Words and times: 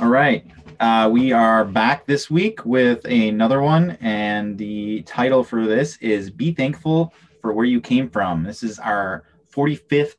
All 0.00 0.08
right. 0.08 0.44
Uh, 0.80 1.08
we 1.10 1.32
are 1.32 1.64
back 1.64 2.04
this 2.04 2.28
week 2.28 2.66
with 2.66 3.04
another 3.04 3.62
one, 3.62 3.92
and 4.00 4.58
the 4.58 5.02
title 5.02 5.44
for 5.44 5.66
this 5.66 5.96
is 5.98 6.30
Be 6.30 6.52
Thankful 6.52 7.14
for 7.40 7.52
Where 7.52 7.64
You 7.64 7.80
Came 7.80 8.10
From. 8.10 8.42
This 8.42 8.62
is 8.62 8.78
our 8.78 9.24
45th 9.54 10.16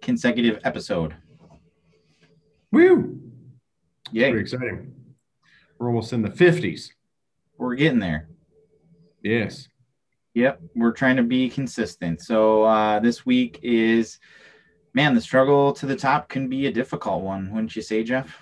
consecutive 0.00 0.60
episode. 0.64 1.14
Woo! 2.72 3.20
Yay. 4.12 4.30
Pretty 4.30 4.42
exciting. 4.42 4.94
We're 5.78 5.88
almost 5.88 6.12
in 6.12 6.22
the 6.22 6.30
50s. 6.30 6.90
We're 7.58 7.74
getting 7.74 7.98
there. 7.98 8.28
Yes. 9.22 9.68
Yep. 10.34 10.60
We're 10.76 10.92
trying 10.92 11.16
to 11.16 11.24
be 11.24 11.50
consistent. 11.50 12.22
So 12.22 12.62
uh, 12.62 13.00
this 13.00 13.26
week 13.26 13.58
is, 13.62 14.18
man, 14.94 15.14
the 15.14 15.20
struggle 15.20 15.72
to 15.74 15.86
the 15.86 15.96
top 15.96 16.28
can 16.28 16.48
be 16.48 16.66
a 16.66 16.72
difficult 16.72 17.22
one, 17.22 17.52
wouldn't 17.52 17.76
you 17.76 17.82
say, 17.82 18.02
Jeff? 18.02 18.36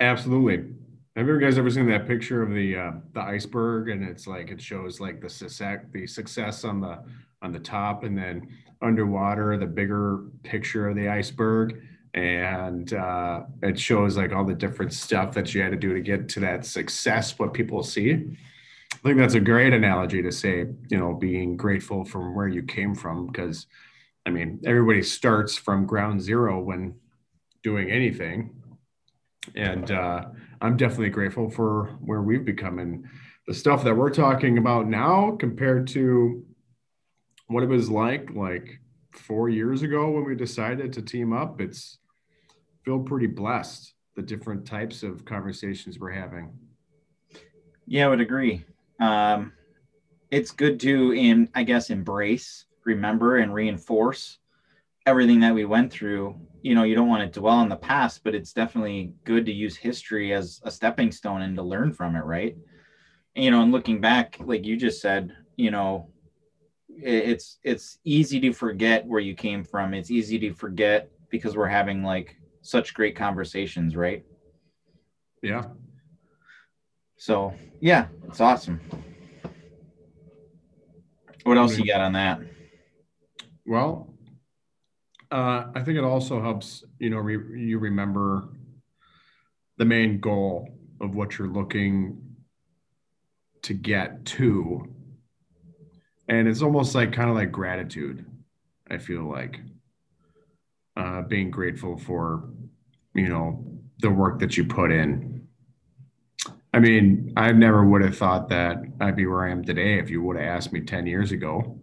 Absolutely. 0.00 0.74
Have 1.16 1.28
you 1.28 1.40
guys 1.40 1.56
ever 1.56 1.70
seen 1.70 1.88
that 1.88 2.06
picture 2.06 2.42
of 2.42 2.50
the 2.50 2.76
uh, 2.76 2.92
the 3.14 3.22
iceberg 3.22 3.88
and 3.88 4.04
it's 4.04 4.26
like 4.26 4.50
it 4.50 4.60
shows 4.60 5.00
like 5.00 5.22
the 5.22 5.30
success 5.30 5.80
the 5.92 6.06
success 6.06 6.62
on 6.62 6.80
the 6.82 6.98
on 7.40 7.52
the 7.52 7.58
top 7.58 8.04
and 8.04 8.16
then 8.16 8.46
underwater 8.82 9.56
the 9.56 9.66
bigger 9.66 10.24
picture 10.42 10.88
of 10.88 10.96
the 10.96 11.08
iceberg 11.08 11.80
and 12.12 12.92
uh, 12.92 13.44
it 13.62 13.78
shows 13.78 14.16
like 14.18 14.32
all 14.32 14.44
the 14.44 14.54
different 14.54 14.92
stuff 14.92 15.32
that 15.32 15.54
you 15.54 15.62
had 15.62 15.70
to 15.70 15.76
do 15.78 15.94
to 15.94 16.00
get 16.00 16.28
to 16.28 16.40
that 16.40 16.66
success 16.66 17.38
what 17.38 17.54
people 17.54 17.82
see 17.82 18.36
i 18.92 18.96
think 19.02 19.16
that's 19.16 19.34
a 19.34 19.40
great 19.40 19.72
analogy 19.72 20.22
to 20.22 20.30
say 20.32 20.66
you 20.88 20.98
know 20.98 21.14
being 21.14 21.56
grateful 21.56 22.04
from 22.04 22.34
where 22.34 22.48
you 22.48 22.62
came 22.62 22.94
from 22.94 23.26
because 23.26 23.66
i 24.26 24.30
mean 24.30 24.60
everybody 24.66 25.02
starts 25.02 25.56
from 25.56 25.86
ground 25.86 26.20
zero 26.20 26.60
when 26.60 26.94
doing 27.62 27.90
anything. 27.90 28.50
And 29.54 29.90
uh, 29.90 30.26
i'm 30.60 30.76
definitely 30.76 31.10
grateful 31.10 31.48
for 31.48 31.96
where 32.00 32.22
we've 32.22 32.44
become 32.44 32.78
and 32.78 33.06
the 33.46 33.54
stuff 33.54 33.84
that 33.84 33.96
we're 33.96 34.10
talking 34.10 34.58
about 34.58 34.88
now 34.88 35.36
compared 35.38 35.86
to 35.88 36.44
what 37.46 37.62
it 37.62 37.68
was 37.68 37.88
like 37.88 38.30
like 38.34 38.80
four 39.12 39.48
years 39.48 39.82
ago 39.82 40.10
when 40.10 40.24
we 40.24 40.34
decided 40.34 40.92
to 40.92 41.02
team 41.02 41.32
up. 41.32 41.60
It's 41.60 41.98
feel 42.84 43.00
pretty 43.00 43.26
blessed 43.26 43.94
the 44.14 44.22
different 44.22 44.64
types 44.64 45.02
of 45.02 45.24
conversations 45.24 45.98
we're 45.98 46.10
having. 46.10 46.52
Yeah, 47.86 48.06
I 48.06 48.08
would 48.08 48.20
agree. 48.20 48.64
Um, 49.00 49.52
it's 50.30 50.50
good 50.50 50.80
to, 50.80 51.12
in 51.12 51.48
I 51.54 51.62
guess, 51.62 51.90
embrace, 51.90 52.64
remember, 52.86 53.36
and 53.36 53.52
reinforce 53.52 54.38
everything 55.04 55.40
that 55.40 55.54
we 55.54 55.66
went 55.66 55.92
through. 55.92 56.40
You 56.62 56.74
know, 56.74 56.84
you 56.84 56.94
don't 56.94 57.08
want 57.08 57.32
to 57.32 57.40
dwell 57.40 57.56
on 57.56 57.68
the 57.68 57.76
past, 57.76 58.24
but 58.24 58.34
it's 58.34 58.52
definitely 58.52 59.12
good 59.24 59.46
to 59.46 59.52
use 59.52 59.76
history 59.76 60.32
as 60.32 60.60
a 60.64 60.70
stepping 60.70 61.12
stone 61.12 61.42
and 61.42 61.56
to 61.56 61.62
learn 61.62 61.92
from 61.92 62.16
it, 62.16 62.24
right? 62.24 62.56
And, 63.36 63.44
you 63.44 63.50
know, 63.50 63.62
and 63.62 63.72
looking 63.72 64.00
back, 64.00 64.38
like 64.40 64.64
you 64.64 64.76
just 64.76 65.00
said, 65.02 65.36
you 65.56 65.70
know, 65.70 66.08
it's 66.88 67.58
it's 67.62 67.98
easy 68.04 68.40
to 68.40 68.52
forget 68.52 69.04
where 69.06 69.20
you 69.20 69.34
came 69.34 69.62
from. 69.64 69.94
It's 69.94 70.10
easy 70.10 70.38
to 70.40 70.52
forget 70.52 71.10
because 71.30 71.56
we're 71.56 71.66
having 71.66 72.02
like 72.02 72.36
such 72.62 72.94
great 72.94 73.14
conversations, 73.16 73.94
right? 73.94 74.24
yeah 75.42 75.64
So 77.16 77.54
yeah, 77.80 78.08
it's 78.28 78.40
awesome. 78.40 78.80
What 81.44 81.56
else 81.58 81.78
you 81.78 81.86
got 81.86 82.00
on 82.00 82.12
that? 82.14 82.40
Well, 83.66 84.14
uh, 85.32 85.64
I 85.74 85.82
think 85.82 85.98
it 85.98 86.04
also 86.04 86.40
helps, 86.40 86.84
you 87.00 87.10
know, 87.10 87.18
re- 87.18 87.60
you 87.60 87.78
remember 87.78 88.48
the 89.76 89.84
main 89.84 90.20
goal 90.20 90.68
of 91.00 91.14
what 91.14 91.36
you're 91.36 91.48
looking 91.48 92.36
to 93.62 93.74
get 93.74 94.24
to. 94.24 94.88
And 96.28 96.46
it's 96.46 96.62
almost 96.62 96.94
like 96.94 97.12
kind 97.12 97.28
of 97.28 97.34
like 97.34 97.50
gratitude, 97.50 98.24
I 98.88 98.98
feel 98.98 99.28
like. 99.28 99.60
Uh, 100.96 101.22
being 101.22 101.50
grateful 101.50 101.98
for, 101.98 102.48
you 103.14 103.28
know, 103.28 103.64
the 103.98 104.10
work 104.10 104.38
that 104.38 104.56
you 104.56 104.64
put 104.64 104.92
in. 104.92 105.46
I 106.72 106.78
mean, 106.78 107.32
I 107.36 107.52
never 107.52 107.84
would 107.84 108.02
have 108.02 108.16
thought 108.16 108.48
that 108.50 108.78
I'd 109.00 109.16
be 109.16 109.26
where 109.26 109.44
I 109.44 109.50
am 109.50 109.64
today 109.64 109.98
if 109.98 110.08
you 110.08 110.22
would 110.22 110.36
have 110.36 110.46
asked 110.46 110.72
me 110.72 110.80
10 110.82 111.06
years 111.06 111.32
ago 111.32 111.80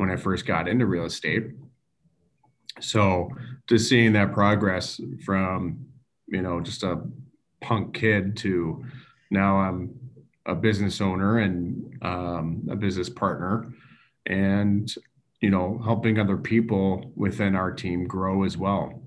when 0.00 0.10
I 0.10 0.16
first 0.16 0.46
got 0.46 0.66
into 0.66 0.86
real 0.86 1.04
estate. 1.04 1.50
So 2.80 3.28
just 3.68 3.86
seeing 3.86 4.14
that 4.14 4.32
progress 4.32 4.98
from, 5.26 5.84
you 6.26 6.40
know, 6.40 6.58
just 6.62 6.82
a 6.84 7.02
punk 7.60 7.92
kid 7.92 8.34
to 8.38 8.82
now 9.30 9.56
I'm 9.58 9.94
a 10.46 10.54
business 10.54 11.02
owner 11.02 11.40
and 11.40 11.98
um, 12.02 12.66
a 12.70 12.76
business 12.76 13.10
partner 13.10 13.74
and, 14.24 14.90
you 15.42 15.50
know, 15.50 15.78
helping 15.84 16.18
other 16.18 16.38
people 16.38 17.12
within 17.14 17.54
our 17.54 17.70
team 17.70 18.06
grow 18.06 18.44
as 18.44 18.56
well. 18.56 19.02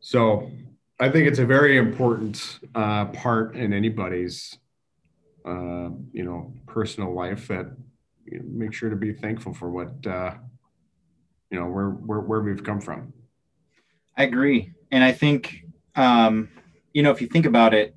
So 0.00 0.50
I 0.98 1.10
think 1.10 1.28
it's 1.28 1.40
a 1.40 1.44
very 1.44 1.76
important 1.76 2.60
uh, 2.74 3.04
part 3.04 3.54
in 3.54 3.74
anybody's, 3.74 4.56
uh, 5.44 5.90
you 6.10 6.24
know, 6.24 6.54
personal 6.66 7.12
life 7.12 7.48
that 7.48 7.66
make 8.44 8.72
sure 8.72 8.90
to 8.90 8.96
be 8.96 9.12
thankful 9.12 9.52
for 9.52 9.70
what 9.70 10.06
uh, 10.06 10.34
you 11.50 11.58
know 11.58 11.66
where 11.66 11.90
where 11.90 12.20
where 12.20 12.40
we've 12.40 12.64
come 12.64 12.80
from. 12.80 13.12
I 14.16 14.24
agree, 14.24 14.72
and 14.90 15.02
I 15.02 15.12
think 15.12 15.64
um, 15.96 16.48
you 16.92 17.02
know 17.02 17.10
if 17.10 17.20
you 17.20 17.28
think 17.28 17.46
about 17.46 17.74
it, 17.74 17.94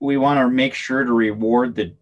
we 0.00 0.16
want 0.16 0.38
to 0.38 0.48
make 0.48 0.74
sure 0.74 1.04
to 1.04 1.12
reward 1.12 1.74
the 1.74 1.94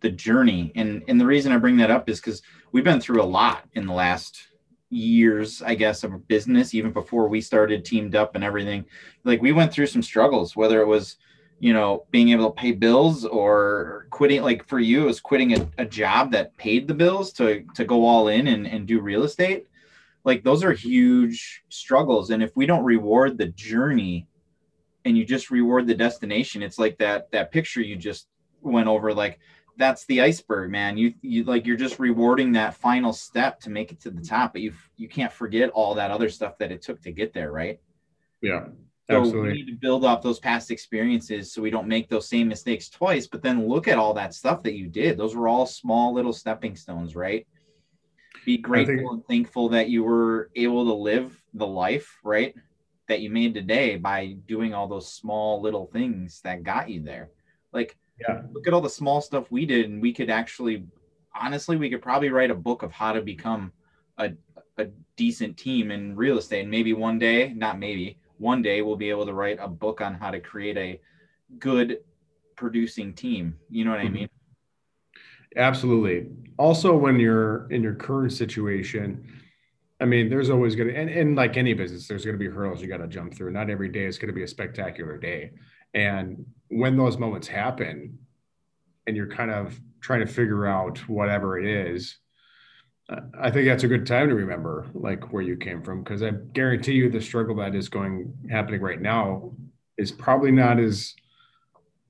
the 0.00 0.10
journey, 0.10 0.72
and 0.74 1.02
and 1.08 1.20
the 1.20 1.26
reason 1.26 1.52
I 1.52 1.58
bring 1.58 1.76
that 1.78 1.90
up 1.90 2.08
is 2.08 2.20
because 2.20 2.42
we've 2.72 2.84
been 2.84 3.00
through 3.00 3.22
a 3.22 3.24
lot 3.24 3.64
in 3.74 3.86
the 3.86 3.92
last 3.92 4.48
years, 4.90 5.62
I 5.62 5.74
guess, 5.74 6.04
of 6.04 6.28
business, 6.28 6.74
even 6.74 6.92
before 6.92 7.28
we 7.28 7.40
started 7.40 7.84
teamed 7.84 8.14
up 8.14 8.34
and 8.34 8.44
everything. 8.44 8.84
Like 9.24 9.42
we 9.42 9.52
went 9.52 9.72
through 9.72 9.86
some 9.86 10.02
struggles, 10.02 10.56
whether 10.56 10.80
it 10.80 10.86
was 10.86 11.16
you 11.58 11.72
know 11.72 12.04
being 12.10 12.30
able 12.30 12.50
to 12.50 12.60
pay 12.60 12.72
bills 12.72 13.24
or 13.24 14.06
quitting 14.10 14.42
like 14.42 14.66
for 14.66 14.78
you 14.78 15.04
it 15.04 15.06
was 15.06 15.20
quitting 15.20 15.54
a, 15.54 15.68
a 15.78 15.84
job 15.84 16.30
that 16.32 16.56
paid 16.56 16.86
the 16.86 16.94
bills 16.94 17.32
to 17.32 17.64
to 17.74 17.84
go 17.84 18.04
all 18.04 18.28
in 18.28 18.46
and, 18.48 18.66
and 18.66 18.86
do 18.86 19.00
real 19.00 19.22
estate. 19.22 19.66
Like 20.24 20.42
those 20.42 20.64
are 20.64 20.72
huge 20.72 21.62
struggles. 21.68 22.30
And 22.30 22.42
if 22.42 22.56
we 22.56 22.66
don't 22.66 22.84
reward 22.84 23.38
the 23.38 23.46
journey 23.46 24.26
and 25.04 25.16
you 25.16 25.24
just 25.24 25.50
reward 25.50 25.86
the 25.86 25.94
destination 25.94 26.62
it's 26.62 26.78
like 26.78 26.98
that 26.98 27.30
that 27.30 27.52
picture 27.52 27.80
you 27.80 27.96
just 27.96 28.26
went 28.60 28.88
over 28.88 29.14
like 29.14 29.38
that's 29.78 30.04
the 30.06 30.20
iceberg 30.20 30.70
man. 30.70 30.98
You 30.98 31.14
you 31.22 31.44
like 31.44 31.64
you're 31.66 31.76
just 31.76 31.98
rewarding 31.98 32.52
that 32.52 32.74
final 32.74 33.12
step 33.12 33.60
to 33.60 33.70
make 33.70 33.92
it 33.92 34.00
to 34.00 34.10
the 34.10 34.22
top 34.22 34.52
but 34.52 34.62
you 34.62 34.74
you 34.96 35.08
can't 35.08 35.32
forget 35.32 35.70
all 35.70 35.94
that 35.94 36.10
other 36.10 36.28
stuff 36.28 36.58
that 36.58 36.72
it 36.72 36.82
took 36.82 37.00
to 37.02 37.12
get 37.12 37.32
there 37.32 37.50
right? 37.50 37.80
Yeah, 38.42 38.66
so 39.08 39.18
absolutely. 39.18 39.48
we 39.48 39.54
need 39.54 39.66
to 39.66 39.76
build 39.76 40.04
off 40.04 40.22
those 40.22 40.40
past 40.40 40.70
experiences 40.70 41.52
so 41.52 41.62
we 41.62 41.70
don't 41.70 41.86
make 41.86 42.08
those 42.08 42.28
same 42.28 42.48
mistakes 42.48 42.88
twice. 42.88 43.28
But 43.28 43.42
then 43.42 43.68
look 43.68 43.86
at 43.86 43.98
all 43.98 44.14
that 44.14 44.34
stuff 44.34 44.64
that 44.64 44.74
you 44.74 44.88
did. 44.88 45.16
Those 45.16 45.36
were 45.36 45.46
all 45.46 45.64
small 45.64 46.12
little 46.12 46.32
stepping 46.32 46.74
stones, 46.74 47.14
right? 47.14 47.46
Be 48.44 48.58
grateful 48.58 49.12
and 49.12 49.24
thankful 49.26 49.68
that 49.70 49.88
you 49.88 50.02
were 50.02 50.50
able 50.56 50.84
to 50.86 50.92
live 50.92 51.40
the 51.54 51.66
life, 51.66 52.18
right? 52.24 52.54
That 53.08 53.20
you 53.20 53.30
made 53.30 53.54
today 53.54 53.96
by 53.96 54.36
doing 54.46 54.74
all 54.74 54.88
those 54.88 55.12
small 55.12 55.60
little 55.62 55.86
things 55.86 56.40
that 56.42 56.64
got 56.64 56.90
you 56.90 57.00
there. 57.02 57.30
Like, 57.72 57.96
Yeah. 58.20 58.42
look 58.52 58.66
at 58.66 58.72
all 58.72 58.80
the 58.80 58.90
small 58.90 59.20
stuff 59.20 59.50
we 59.52 59.66
did, 59.66 59.88
and 59.88 60.02
we 60.02 60.12
could 60.12 60.30
actually, 60.30 60.84
honestly, 61.32 61.76
we 61.76 61.90
could 61.90 62.02
probably 62.02 62.30
write 62.30 62.50
a 62.50 62.54
book 62.56 62.82
of 62.82 62.90
how 62.90 63.12
to 63.12 63.20
become 63.22 63.72
a, 64.18 64.32
a 64.78 64.86
decent 65.16 65.56
team 65.56 65.92
in 65.92 66.16
real 66.16 66.38
estate. 66.38 66.62
And 66.62 66.70
maybe 66.70 66.92
one 66.92 67.18
day, 67.20 67.52
not 67.52 67.78
maybe, 67.78 68.18
one 68.38 68.62
day 68.62 68.82
we'll 68.82 68.96
be 68.96 69.10
able 69.10 69.26
to 69.26 69.32
write 69.32 69.58
a 69.60 69.68
book 69.68 70.00
on 70.00 70.14
how 70.14 70.30
to 70.30 70.40
create 70.40 70.76
a 70.76 71.00
good 71.58 71.98
producing 72.56 73.14
team. 73.14 73.58
You 73.70 73.84
know 73.84 73.90
what 73.90 74.00
I 74.00 74.06
Mhm. 74.06 74.12
mean? 74.12 74.28
Absolutely. 75.56 76.28
Also, 76.58 76.96
when 76.96 77.18
you're 77.18 77.70
in 77.70 77.82
your 77.82 77.94
current 77.94 78.32
situation, 78.32 79.26
I 80.00 80.04
mean, 80.04 80.28
there's 80.28 80.50
always 80.50 80.76
going 80.76 80.88
to, 80.88 80.96
and, 80.96 81.08
and 81.08 81.36
like 81.36 81.56
any 81.56 81.72
business, 81.72 82.06
there's 82.06 82.24
going 82.24 82.38
to 82.38 82.38
be 82.38 82.50
hurdles 82.50 82.82
you 82.82 82.88
got 82.88 82.98
to 82.98 83.06
jump 83.08 83.32
through. 83.34 83.52
Not 83.52 83.70
every 83.70 83.88
day 83.88 84.04
is 84.04 84.18
going 84.18 84.28
to 84.28 84.34
be 84.34 84.42
a 84.42 84.48
spectacular 84.48 85.16
day. 85.16 85.52
And 85.94 86.44
when 86.68 86.96
those 86.96 87.16
moments 87.16 87.48
happen 87.48 88.18
and 89.06 89.16
you're 89.16 89.30
kind 89.30 89.50
of 89.50 89.80
trying 90.00 90.20
to 90.20 90.26
figure 90.26 90.66
out 90.66 90.98
whatever 91.08 91.58
it 91.58 91.64
is, 91.64 92.18
I 93.38 93.50
think 93.50 93.66
that's 93.66 93.84
a 93.84 93.88
good 93.88 94.06
time 94.06 94.28
to 94.28 94.34
remember 94.34 94.86
like 94.92 95.32
where 95.32 95.42
you 95.42 95.56
came 95.56 95.82
from 95.82 96.02
because 96.02 96.22
I 96.22 96.30
guarantee 96.30 96.92
you 96.92 97.08
the 97.08 97.20
struggle 97.20 97.56
that 97.56 97.74
is 97.74 97.88
going 97.88 98.34
happening 98.50 98.80
right 98.80 99.00
now 99.00 99.52
is 99.96 100.10
probably 100.10 100.50
not 100.50 100.80
as 100.80 101.14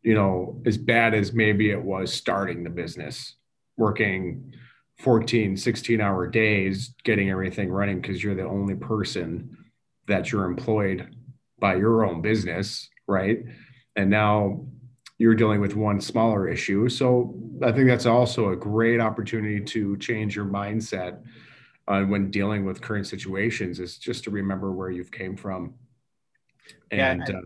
you 0.02 0.14
know 0.14 0.60
as 0.64 0.78
bad 0.78 1.12
as 1.12 1.34
maybe 1.34 1.70
it 1.70 1.82
was 1.82 2.12
starting 2.12 2.64
the 2.64 2.70
business 2.70 3.37
working 3.76 4.54
14, 4.98 5.56
16 5.56 6.00
hour 6.00 6.26
days 6.26 6.94
getting 7.04 7.31
everything 7.31 7.70
running 7.70 8.00
because 8.00 8.22
you're 8.22 8.34
the 8.34 8.46
only 8.46 8.75
person 8.75 9.56
that 10.08 10.32
you're 10.32 10.44
employed 10.44 11.14
by 11.58 11.75
your 11.75 12.04
own 12.04 12.22
business, 12.22 12.88
right? 13.06 13.44
And 13.94 14.10
now 14.10 14.66
you're 15.18 15.34
dealing 15.34 15.60
with 15.60 15.74
one 15.74 16.00
smaller 16.00 16.48
issue. 16.48 16.88
So 16.88 17.34
I 17.62 17.72
think 17.72 17.88
that's 17.88 18.06
also 18.06 18.50
a 18.50 18.56
great 18.56 19.00
opportunity 19.00 19.60
to 19.60 19.96
change 19.96 20.36
your 20.36 20.44
mindset 20.44 21.22
uh, 21.88 22.02
when 22.02 22.30
dealing 22.30 22.64
with 22.64 22.80
current 22.80 23.06
situations 23.06 23.80
is 23.80 23.96
just 23.98 24.24
to 24.24 24.30
remember 24.30 24.72
where 24.72 24.90
you've 24.90 25.10
came 25.10 25.36
from. 25.36 25.74
And 26.90 27.24
yeah, 27.26 27.34
I, 27.34 27.38
uh, 27.38 27.42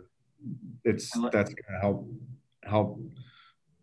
it's 0.85 1.11
that's 1.33 1.53
going 1.55 1.75
to 1.75 1.81
help 1.81 2.09
help 2.65 3.01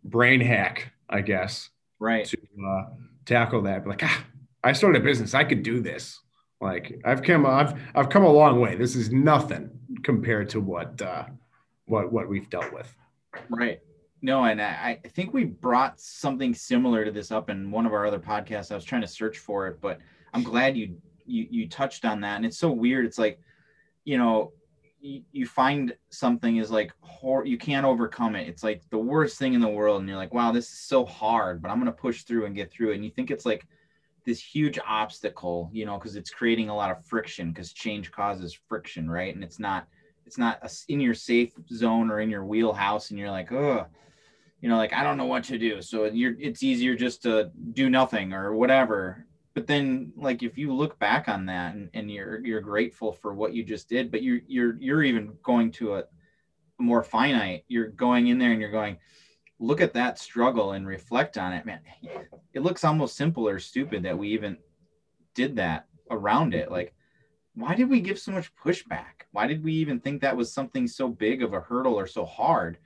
brain 0.04 0.40
hack, 0.40 0.92
I 1.08 1.20
guess, 1.20 1.70
right 1.98 2.24
to 2.26 2.38
uh, 2.66 2.84
tackle 3.24 3.62
that. 3.62 3.86
Like, 3.86 4.02
ah, 4.04 4.24
I 4.64 4.72
started 4.72 5.00
a 5.02 5.04
business, 5.04 5.34
I 5.34 5.44
could 5.44 5.62
do 5.62 5.80
this. 5.80 6.20
Like, 6.60 7.00
I've 7.04 7.22
come, 7.22 7.46
I've, 7.46 7.80
I've 7.94 8.08
come 8.08 8.24
a 8.24 8.32
long 8.32 8.60
way. 8.60 8.74
This 8.74 8.96
is 8.96 9.12
nothing 9.12 9.70
compared 10.02 10.48
to 10.50 10.60
what, 10.60 11.00
uh, 11.00 11.26
what, 11.86 12.12
what 12.12 12.28
we've 12.28 12.50
dealt 12.50 12.72
with. 12.72 12.92
Right. 13.50 13.80
No, 14.20 14.44
and 14.44 14.60
I, 14.60 14.98
I 15.04 15.08
think 15.08 15.32
we 15.32 15.44
brought 15.44 16.00
something 16.00 16.52
similar 16.54 17.04
to 17.04 17.10
this 17.12 17.30
up 17.30 17.50
in 17.50 17.70
one 17.70 17.86
of 17.86 17.92
our 17.92 18.04
other 18.06 18.18
podcasts. 18.18 18.72
I 18.72 18.74
was 18.74 18.84
trying 18.84 19.02
to 19.02 19.06
search 19.08 19.38
for 19.38 19.68
it, 19.68 19.80
but 19.80 19.98
I'm 20.34 20.42
glad 20.42 20.76
you 20.76 21.00
you 21.24 21.46
you 21.50 21.68
touched 21.68 22.04
on 22.04 22.20
that. 22.22 22.36
And 22.36 22.44
it's 22.44 22.58
so 22.58 22.70
weird. 22.70 23.06
It's 23.06 23.18
like, 23.18 23.40
you 24.04 24.18
know, 24.18 24.52
you, 25.00 25.22
you 25.30 25.46
find 25.46 25.94
something 26.10 26.56
is 26.56 26.70
like 26.70 26.92
hor- 27.00 27.46
you 27.46 27.58
can't 27.58 27.86
overcome 27.86 28.34
it. 28.34 28.48
It's 28.48 28.64
like 28.64 28.82
the 28.90 28.98
worst 28.98 29.38
thing 29.38 29.54
in 29.54 29.60
the 29.60 29.68
world, 29.68 30.00
and 30.00 30.08
you're 30.08 30.18
like, 30.18 30.34
wow, 30.34 30.50
this 30.50 30.66
is 30.66 30.78
so 30.80 31.04
hard, 31.04 31.62
but 31.62 31.70
I'm 31.70 31.78
gonna 31.78 31.92
push 31.92 32.24
through 32.24 32.46
and 32.46 32.56
get 32.56 32.72
through 32.72 32.92
it. 32.92 32.96
And 32.96 33.04
you 33.04 33.10
think 33.10 33.30
it's 33.30 33.46
like 33.46 33.66
this 34.24 34.40
huge 34.42 34.78
obstacle, 34.86 35.70
you 35.72 35.86
know, 35.86 35.96
because 35.96 36.16
it's 36.16 36.30
creating 36.30 36.70
a 36.70 36.76
lot 36.76 36.90
of 36.90 37.04
friction 37.06 37.50
because 37.52 37.72
change 37.72 38.10
causes 38.10 38.58
friction, 38.68 39.08
right? 39.10 39.34
And 39.34 39.44
it's 39.44 39.60
not 39.60 39.86
it's 40.28 40.36
not 40.36 40.58
a, 40.62 40.70
in 40.92 41.00
your 41.00 41.14
safe 41.14 41.54
zone 41.72 42.10
or 42.10 42.20
in 42.20 42.28
your 42.28 42.44
wheelhouse, 42.44 43.08
and 43.08 43.18
you're 43.18 43.30
like, 43.30 43.50
oh, 43.50 43.86
you 44.60 44.68
know, 44.68 44.76
like 44.76 44.92
I 44.92 45.02
don't 45.02 45.16
know 45.16 45.24
what 45.24 45.44
to 45.44 45.58
do. 45.58 45.80
So 45.80 46.04
you're 46.04 46.34
it's 46.38 46.62
easier 46.62 46.94
just 46.94 47.22
to 47.22 47.50
do 47.72 47.88
nothing 47.88 48.34
or 48.34 48.54
whatever. 48.54 49.26
But 49.54 49.66
then 49.66 50.12
like 50.16 50.42
if 50.42 50.58
you 50.58 50.74
look 50.74 50.98
back 50.98 51.28
on 51.28 51.46
that 51.46 51.74
and, 51.74 51.88
and 51.94 52.10
you're 52.10 52.44
you're 52.44 52.60
grateful 52.60 53.10
for 53.10 53.32
what 53.32 53.54
you 53.54 53.64
just 53.64 53.88
did 53.88 54.12
but 54.12 54.22
you're 54.22 54.40
you're 54.46 54.76
you're 54.78 55.02
even 55.02 55.32
going 55.42 55.72
to 55.72 55.94
a, 55.94 55.98
a 56.00 56.82
more 56.82 57.02
finite 57.02 57.64
you're 57.66 57.88
going 57.88 58.28
in 58.28 58.38
there 58.38 58.52
and 58.52 58.60
you're 58.60 58.70
going 58.70 58.98
look 59.58 59.80
at 59.80 59.94
that 59.94 60.18
struggle 60.18 60.72
and 60.72 60.86
reflect 60.86 61.38
on 61.38 61.52
it. 61.54 61.66
Man 61.66 61.80
it 62.52 62.60
looks 62.60 62.84
almost 62.84 63.16
simple 63.16 63.48
or 63.48 63.58
stupid 63.58 64.02
that 64.04 64.18
we 64.18 64.28
even 64.28 64.58
did 65.34 65.56
that 65.56 65.86
around 66.10 66.54
it. 66.54 66.70
Like 66.70 66.94
why 67.58 67.74
did 67.74 67.88
we 67.88 68.00
give 68.00 68.18
so 68.18 68.32
much 68.32 68.54
pushback 68.56 69.26
why 69.32 69.46
did 69.46 69.62
we 69.62 69.72
even 69.72 70.00
think 70.00 70.20
that 70.20 70.36
was 70.36 70.52
something 70.52 70.86
so 70.86 71.08
big 71.08 71.42
of 71.42 71.52
a 71.52 71.60
hurdle 71.60 71.94
or 71.94 72.06
so 72.06 72.24
hard 72.24 72.78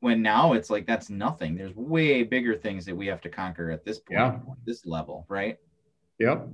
when 0.00 0.22
now 0.22 0.52
it's 0.52 0.70
like 0.70 0.86
that's 0.86 1.10
nothing 1.10 1.56
there's 1.56 1.74
way 1.74 2.22
bigger 2.22 2.54
things 2.54 2.84
that 2.84 2.96
we 2.96 3.06
have 3.06 3.20
to 3.20 3.28
conquer 3.28 3.70
at 3.70 3.84
this 3.84 3.98
point 3.98 4.20
yeah. 4.20 4.38
this 4.64 4.86
level 4.86 5.26
right 5.28 5.58
Yep. 6.18 6.48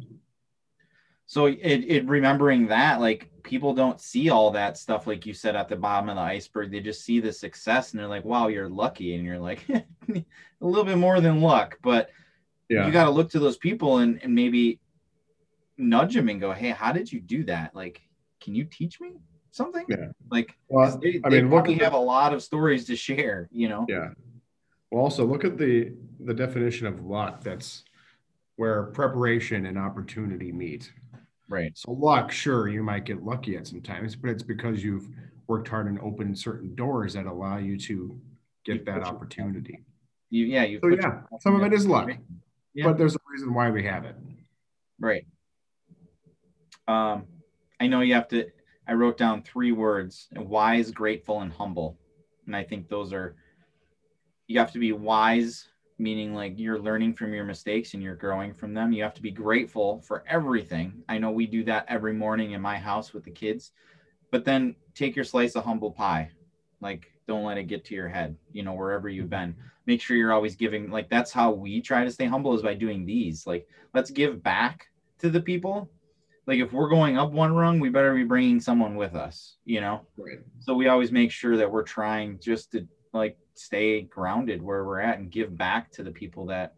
So 1.27 1.47
it, 1.47 1.57
it 1.61 2.07
remembering 2.07 2.67
that 2.69 3.01
like 3.01 3.31
people 3.43 3.75
don't 3.75 4.01
see 4.01 4.29
all 4.29 4.51
that 4.51 4.77
stuff 4.77 5.07
like 5.07 5.25
you 5.25 5.33
said 5.33 5.57
at 5.57 5.69
the 5.69 5.77
bottom 5.77 6.09
of 6.09 6.17
the 6.17 6.23
iceberg. 6.23 6.71
They 6.71 6.81
just 6.81 7.05
see 7.05 7.21
the 7.21 7.33
success 7.33 7.93
and 7.93 8.01
they're 8.01 8.09
like, 8.09 8.25
"Wow, 8.25 8.49
you're 8.49 8.69
lucky," 8.69 9.15
and 9.15 9.25
you're 9.25 9.39
like, 9.39 9.67
a 9.71 10.25
little 10.61 10.85
bit 10.85 10.99
more 10.99 11.21
than 11.21 11.41
luck, 11.41 11.79
but 11.83 12.11
yeah. 12.69 12.87
you 12.87 12.93
got 12.93 13.05
to 13.05 13.11
look 13.11 13.31
to 13.31 13.39
those 13.39 13.57
people 13.57 13.99
and, 13.99 14.21
and 14.23 14.35
maybe 14.35 14.81
nudge 15.79 16.15
them 16.15 16.29
and 16.29 16.41
go, 16.41 16.53
"Hey, 16.53 16.71
how 16.71 16.93
did 16.93 17.13
you 17.13 17.21
do 17.21 17.45
that? 17.45 17.75
Like, 17.75 18.03
can 18.41 18.55
you 18.55 18.65
teach 18.65 19.01
me 19.01 19.13
something?" 19.51 19.85
Yeah. 19.89 20.09
Like, 20.31 20.57
well, 20.69 20.99
they, 20.99 21.21
I 21.25 21.29
mean, 21.29 21.49
probably 21.49 21.75
have 21.75 21.95
a 21.95 21.99
lot 21.99 22.33
of 22.33 22.43
stories 22.43 22.87
to 22.87 22.97
share. 22.97 23.49
You 23.51 23.69
know. 23.69 23.87
Yeah. 23.89 24.11
Well, 24.91 25.03
also 25.03 25.25
look 25.25 25.45
at 25.45 25.57
the 25.59 25.93
the 26.21 26.35
definition 26.35 26.87
of 26.87 27.05
luck. 27.05 27.43
That's 27.43 27.85
where 28.57 28.85
preparation 28.85 29.67
and 29.67 29.79
opportunity 29.79 30.53
meet. 30.53 30.93
Right. 31.49 31.77
So 31.77 31.93
luck, 31.93 32.31
sure, 32.31 32.69
you 32.69 32.83
might 32.83 33.05
get 33.05 33.23
lucky 33.23 33.57
at 33.57 33.67
some 33.67 33.83
times, 33.83 34.17
but 34.17 34.31
it's 34.31 34.43
because 34.43 34.83
you've 34.83 35.09
worked 35.49 35.69
hard 35.69 35.87
and 35.87 35.99
opened 36.01 36.39
certain 36.39 36.75
doors 36.75 37.15
that 37.15 37.27
allow 37.27 37.59
you 37.59 37.79
to 37.79 38.19
get 38.65 38.77
you 38.77 38.85
that 38.85 39.03
opportunity. 39.03 39.81
You, 40.31 40.47
yeah. 40.47 40.65
You 40.65 40.81
so 40.81 40.89
yeah, 40.89 41.23
some 41.41 41.57
of 41.57 41.63
it 41.63 41.75
is 41.75 41.87
luck, 41.87 42.11
yeah. 42.75 42.85
but 42.85 42.97
there's 42.97 43.15
a 43.15 43.19
reason 43.31 43.53
why 43.53 43.71
we 43.71 43.85
have 43.85 44.05
it. 44.05 44.17
Right. 44.99 45.27
Um, 46.89 47.27
I 47.81 47.87
know 47.87 48.01
you 48.01 48.15
have 48.15 48.29
to. 48.29 48.47
I 48.87 48.95
wrote 48.95 49.17
down 49.17 49.43
three 49.43 49.73
words: 49.73 50.29
wise, 50.35 50.91
grateful, 50.91 51.41
and 51.41 51.53
humble. 51.53 51.99
And 52.47 52.57
I 52.57 52.65
think 52.65 52.89
those 52.89 53.13
are. 53.13 53.37
You 54.49 54.59
have 54.59 54.73
to 54.73 54.79
be 54.79 54.93
wise 54.93 55.69
meaning 56.03 56.35
like 56.35 56.59
you're 56.59 56.79
learning 56.79 57.15
from 57.15 57.33
your 57.33 57.45
mistakes 57.45 57.95
and 57.95 58.03
you're 58.03 58.17
growing 58.17 58.53
from 58.53 58.75
them. 58.75 58.93
You 58.93 59.03
have 59.03 59.15
to 59.15 59.23
be 59.23 59.31
grateful 59.31 60.01
for 60.01 60.25
everything. 60.27 61.03
I 61.09 61.19
know 61.19 61.31
we 61.31 61.47
do 61.47 61.65
that 61.65 61.87
every 61.89 62.13
morning 62.13 62.53
in 62.53 62.61
my 62.61 62.77
house 62.77 63.13
with 63.13 63.25
the 63.25 63.31
kids, 63.31 63.71
but 64.31 64.45
then 64.45 64.75
take 64.95 65.15
your 65.15 65.25
slice 65.25 65.55
of 65.55 65.65
humble 65.65 65.93
pie. 65.93 66.31
Like, 66.81 67.13
don't 67.29 67.45
let 67.45 67.59
it 67.59 67.69
get 67.69 67.85
to 67.87 67.95
your 67.95 68.09
head, 68.09 68.37
you 68.53 68.65
know, 68.65 68.73
wherever 68.73 69.09
you've 69.09 69.31
been. 69.31 69.55
Make 69.87 70.01
sure 70.01 70.17
you're 70.17 70.33
always 70.33 70.57
giving. 70.57 70.91
Like, 70.91 71.09
that's 71.09 71.33
how 71.33 71.53
we 71.53 71.81
try 71.81 72.05
to 72.05 72.11
stay 72.11 72.27
humble 72.27 72.55
is 72.55 72.63
by 72.63 72.75
doing 72.75 73.07
these. 73.07 73.47
Like, 73.47 73.67
let's 73.95 74.11
give 74.11 74.43
back 74.43 74.89
to 75.19 75.31
the 75.31 75.41
people. 75.41 75.89
Like, 76.47 76.59
if 76.59 76.73
we're 76.73 76.89
going 76.89 77.17
up 77.17 77.31
one 77.31 77.55
rung, 77.55 77.79
we 77.79 77.89
better 77.89 78.15
be 78.15 78.25
bringing 78.25 78.61
someone 78.61 78.97
with 78.97 79.15
us, 79.15 79.57
you 79.65 79.81
know? 79.81 80.07
Right. 80.17 80.41
So 80.61 80.75
we 80.75 80.89
always 80.89 81.13
make 81.13 81.31
sure 81.31 81.57
that 81.57 81.71
we're 81.71 81.85
trying 81.85 82.41
just 82.41 82.73
to 82.73 82.87
like 83.13 83.37
stay 83.55 84.03
grounded 84.03 84.63
where 84.63 84.85
we're 84.85 85.01
at 85.01 85.19
and 85.19 85.31
give 85.31 85.57
back 85.57 85.91
to 85.93 86.03
the 86.03 86.11
people 86.11 86.47
that 86.47 86.75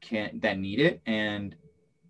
can 0.00 0.38
that 0.40 0.58
need 0.58 0.80
it 0.80 1.00
and 1.06 1.56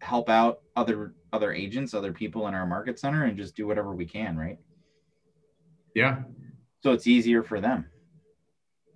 help 0.01 0.29
out 0.29 0.61
other 0.77 1.15
other 1.33 1.53
agents 1.53 1.95
other 1.95 2.13
people 2.13 2.49
in 2.49 2.55
our 2.55 2.67
market 2.67 2.99
center 2.99 3.25
and 3.25 3.39
just 3.39 3.55
do 3.55 3.67
whatever 3.67 3.95
we 3.95 4.05
can 4.05 4.37
right 4.37 4.59
yeah 5.95 6.23
so 6.83 6.93
it's 6.93 7.07
easier 7.07 7.43
for 7.43 7.61
them 7.61 7.87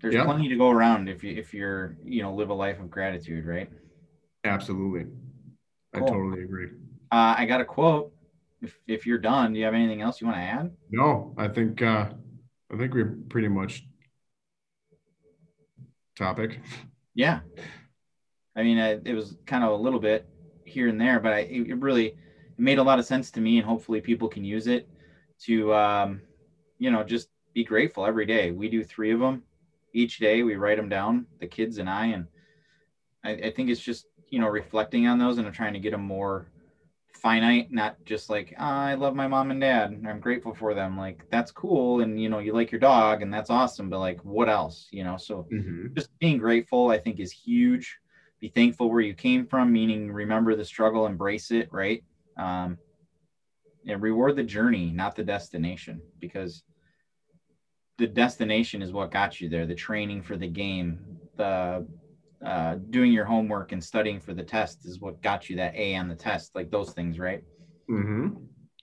there's 0.00 0.14
yeah. 0.14 0.24
plenty 0.24 0.48
to 0.48 0.56
go 0.56 0.68
around 0.68 1.08
if 1.08 1.22
you 1.22 1.34
if 1.34 1.54
you're 1.54 1.96
you 2.04 2.22
know 2.22 2.34
live 2.34 2.50
a 2.50 2.54
life 2.54 2.80
of 2.80 2.90
gratitude 2.90 3.46
right 3.46 3.70
absolutely 4.44 5.04
cool. 5.94 6.04
i 6.04 6.10
totally 6.10 6.42
agree 6.42 6.68
uh, 7.10 7.34
i 7.38 7.46
got 7.46 7.60
a 7.60 7.64
quote 7.64 8.12
if, 8.60 8.78
if 8.86 9.06
you're 9.06 9.18
done 9.18 9.52
do 9.52 9.58
you 9.58 9.64
have 9.64 9.74
anything 9.74 10.00
else 10.00 10.20
you 10.20 10.26
want 10.26 10.36
to 10.36 10.42
add 10.42 10.70
no 10.90 11.34
i 11.38 11.48
think 11.48 11.82
uh 11.82 12.08
i 12.72 12.76
think 12.76 12.94
we're 12.94 13.16
pretty 13.28 13.48
much 13.48 13.84
topic. 16.18 16.60
Yeah. 17.14 17.40
I 18.56 18.62
mean, 18.62 18.78
I, 18.78 18.98
it 19.04 19.14
was 19.14 19.36
kind 19.46 19.64
of 19.64 19.70
a 19.70 19.82
little 19.82 20.00
bit 20.00 20.26
here 20.64 20.88
and 20.88 21.00
there, 21.00 21.20
but 21.20 21.32
I, 21.32 21.38
it 21.40 21.78
really 21.78 22.06
it 22.08 22.16
made 22.58 22.78
a 22.78 22.82
lot 22.82 22.98
of 22.98 23.06
sense 23.06 23.30
to 23.32 23.40
me, 23.40 23.58
and 23.58 23.66
hopefully 23.66 24.00
people 24.00 24.28
can 24.28 24.44
use 24.44 24.66
it 24.66 24.88
to, 25.44 25.72
um, 25.72 26.22
you 26.78 26.90
know, 26.90 27.04
just 27.04 27.28
be 27.54 27.64
grateful 27.64 28.04
every 28.04 28.26
day. 28.26 28.50
We 28.50 28.68
do 28.68 28.82
three 28.82 29.12
of 29.12 29.20
them 29.20 29.44
each 29.94 30.18
day. 30.18 30.42
We 30.42 30.56
write 30.56 30.76
them 30.76 30.88
down, 30.88 31.26
the 31.38 31.46
kids 31.46 31.78
and 31.78 31.88
I, 31.88 32.06
and 32.06 32.26
I, 33.24 33.30
I 33.30 33.50
think 33.50 33.70
it's 33.70 33.80
just 33.80 34.06
you 34.28 34.40
know 34.40 34.48
reflecting 34.48 35.06
on 35.06 35.18
those 35.18 35.38
and 35.38 35.46
I'm 35.46 35.54
trying 35.54 35.72
to 35.72 35.78
get 35.78 35.92
them 35.92 36.02
more 36.02 36.50
finite, 37.18 37.70
not 37.70 37.96
just 38.04 38.30
like 38.30 38.54
oh, 38.58 38.64
I 38.64 38.94
love 38.94 39.14
my 39.14 39.26
mom 39.26 39.50
and 39.50 39.60
dad 39.60 39.90
and 39.90 40.08
I'm 40.08 40.20
grateful 40.20 40.54
for 40.54 40.74
them. 40.74 40.96
Like 40.96 41.24
that's 41.30 41.50
cool, 41.50 42.00
and 42.00 42.20
you 42.20 42.28
know 42.28 42.38
you 42.38 42.52
like 42.52 42.70
your 42.70 42.80
dog 42.80 43.22
and 43.22 43.32
that's 43.32 43.50
awesome, 43.50 43.90
but 43.90 43.98
like 43.98 44.24
what 44.24 44.48
else? 44.48 44.88
You 44.90 45.04
know, 45.04 45.16
so 45.16 45.46
mm-hmm. 45.52 45.94
just 45.94 46.16
being 46.18 46.38
grateful, 46.38 46.90
I 46.90 46.98
think, 46.98 47.20
is 47.20 47.32
huge. 47.32 47.98
Be 48.40 48.48
thankful 48.48 48.90
where 48.90 49.00
you 49.00 49.14
came 49.14 49.46
from, 49.46 49.72
meaning 49.72 50.12
remember 50.12 50.54
the 50.54 50.64
struggle, 50.64 51.06
embrace 51.06 51.50
it, 51.50 51.68
right? 51.72 52.04
Um, 52.36 52.78
and 53.86 54.00
reward 54.00 54.36
the 54.36 54.44
journey, 54.44 54.92
not 54.92 55.16
the 55.16 55.24
destination, 55.24 56.00
because 56.20 56.62
the 57.96 58.06
destination 58.06 58.80
is 58.80 58.92
what 58.92 59.10
got 59.10 59.40
you 59.40 59.48
there. 59.48 59.66
The 59.66 59.74
training 59.74 60.22
for 60.22 60.36
the 60.36 60.46
game, 60.46 61.18
the 61.36 61.86
uh, 62.44 62.76
doing 62.90 63.12
your 63.12 63.24
homework 63.24 63.72
and 63.72 63.82
studying 63.82 64.20
for 64.20 64.32
the 64.32 64.42
test 64.42 64.86
is 64.86 65.00
what 65.00 65.20
got 65.22 65.50
you 65.50 65.56
that 65.56 65.74
A 65.74 65.96
on 65.96 66.08
the 66.08 66.14
test, 66.14 66.54
like 66.54 66.70
those 66.70 66.92
things, 66.92 67.18
right? 67.18 67.42
Mm-hmm. 67.90 68.28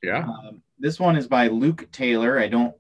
Yeah. 0.04 0.26
Um, 0.26 0.62
this 0.78 1.00
one 1.00 1.16
is 1.16 1.28
by 1.28 1.48
Luke 1.48 1.88
Taylor. 1.92 2.38
I 2.38 2.48
don't, 2.48 2.76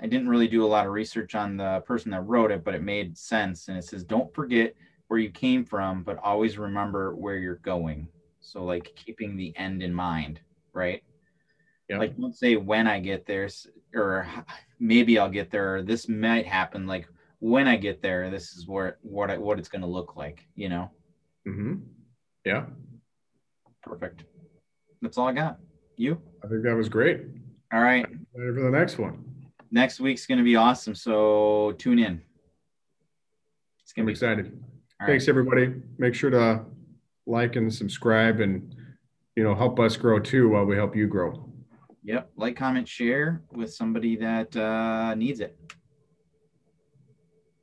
I 0.00 0.06
didn't 0.06 0.28
really 0.28 0.48
do 0.48 0.64
a 0.64 0.66
lot 0.66 0.86
of 0.86 0.92
research 0.92 1.34
on 1.34 1.56
the 1.56 1.82
person 1.86 2.10
that 2.10 2.22
wrote 2.22 2.50
it, 2.50 2.64
but 2.64 2.74
it 2.74 2.82
made 2.82 3.16
sense. 3.16 3.68
And 3.68 3.78
it 3.78 3.84
says, 3.84 4.04
"Don't 4.04 4.34
forget 4.34 4.74
where 5.06 5.20
you 5.20 5.30
came 5.30 5.64
from, 5.64 6.02
but 6.02 6.18
always 6.18 6.58
remember 6.58 7.14
where 7.14 7.36
you're 7.36 7.56
going." 7.56 8.08
So, 8.40 8.64
like 8.64 8.94
keeping 8.96 9.36
the 9.36 9.56
end 9.56 9.82
in 9.82 9.94
mind, 9.94 10.40
right? 10.72 11.02
Yeah. 11.88 11.98
Like, 11.98 12.16
don't 12.16 12.34
say 12.34 12.56
when 12.56 12.86
I 12.86 12.98
get 12.98 13.26
there, 13.26 13.48
or 13.94 14.26
maybe 14.80 15.18
I'll 15.18 15.30
get 15.30 15.50
there, 15.50 15.76
or 15.76 15.82
this 15.82 16.08
might 16.08 16.46
happen. 16.46 16.86
Like, 16.86 17.06
when 17.44 17.68
I 17.68 17.76
get 17.76 18.00
there, 18.00 18.30
this 18.30 18.52
is 18.52 18.66
where 18.66 18.96
what 19.02 19.30
I, 19.30 19.36
what 19.36 19.58
it's 19.58 19.68
going 19.68 19.82
to 19.82 19.86
look 19.86 20.16
like, 20.16 20.46
you 20.54 20.70
know. 20.70 20.90
Mm-hmm. 21.46 21.74
Yeah, 22.46 22.64
Perfect. 23.82 24.24
That's 25.02 25.18
all 25.18 25.28
I 25.28 25.32
got. 25.32 25.58
You? 25.96 26.20
I 26.42 26.48
think 26.48 26.62
that 26.62 26.74
was 26.74 26.88
great. 26.88 27.20
All 27.70 27.80
right. 27.80 28.06
Ready 28.34 28.54
for 28.54 28.62
the 28.62 28.70
next 28.70 28.98
one. 28.98 29.22
Next 29.70 30.00
week's 30.00 30.24
going 30.24 30.38
to 30.38 30.44
be 30.44 30.56
awesome. 30.56 30.94
So 30.94 31.74
tune 31.78 31.98
in. 31.98 32.22
It's 33.82 33.92
going 33.92 34.04
I'm 34.04 34.06
to 34.06 34.06
be 34.06 34.12
excited. 34.12 34.62
All 35.00 35.06
Thanks, 35.06 35.28
everybody. 35.28 35.74
Make 35.98 36.14
sure 36.14 36.30
to 36.30 36.64
like 37.26 37.56
and 37.56 37.72
subscribe 37.72 38.40
and, 38.40 38.74
you 39.36 39.42
know, 39.42 39.54
help 39.54 39.78
us 39.78 39.98
grow 39.98 40.18
too 40.18 40.48
while 40.48 40.64
we 40.64 40.76
help 40.76 40.96
you 40.96 41.06
grow. 41.06 41.46
Yep. 42.04 42.30
Like, 42.36 42.56
comment, 42.56 42.88
share 42.88 43.42
with 43.52 43.74
somebody 43.74 44.16
that 44.16 44.56
uh, 44.56 45.14
needs 45.14 45.40
it. 45.40 45.58